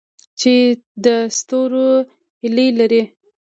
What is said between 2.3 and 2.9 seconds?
هیلې